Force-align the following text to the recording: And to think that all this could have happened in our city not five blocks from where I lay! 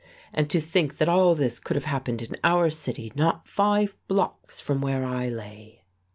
And 0.33 0.49
to 0.49 0.59
think 0.59 0.97
that 0.97 1.07
all 1.07 1.35
this 1.35 1.59
could 1.59 1.75
have 1.75 1.83
happened 1.83 2.23
in 2.23 2.35
our 2.43 2.71
city 2.71 3.11
not 3.13 3.47
five 3.47 3.95
blocks 4.07 4.59
from 4.59 4.81
where 4.81 5.05
I 5.05 5.29
lay! 5.29 5.83